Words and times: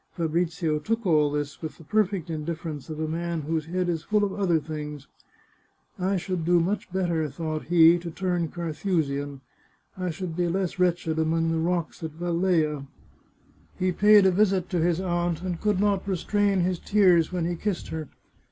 Fabrizio 0.13 0.79
took 0.79 1.05
all 1.05 1.29
this 1.29 1.61
with 1.61 1.77
the 1.77 1.83
perfect 1.83 2.31
indifference 2.31 2.89
of 2.89 2.99
a 2.99 3.07
man 3.07 3.41
whose 3.41 3.67
head 3.67 3.87
is 3.87 4.01
full 4.01 4.23
of 4.23 4.33
other 4.33 4.59
things." 4.59 5.05
I 5.99 6.17
should 6.17 6.43
do 6.43 6.59
much 6.59 6.91
better," 6.91 7.29
thought 7.29 7.65
he," 7.65 7.99
to 7.99 8.09
turn 8.09 8.47
Carthusian. 8.47 9.41
I 9.95 10.09
should 10.09 10.35
be 10.35 10.47
less 10.47 10.79
wretched 10.79 11.19
among 11.19 11.51
the 11.51 11.59
rocks 11.59 12.01
at 12.01 12.17
Velleia." 12.19 12.87
He 13.77 13.91
paid 13.91 14.25
a 14.25 14.31
visit 14.31 14.69
to 14.71 14.79
his 14.81 14.99
aunt, 14.99 15.43
and 15.43 15.61
could 15.61 15.79
not 15.79 16.07
restrain 16.07 16.61
his 16.61 16.79
tears 16.79 17.31
when 17.31 17.45
he 17.45 17.53
kissed 17.55 17.89
her. 17.89 18.07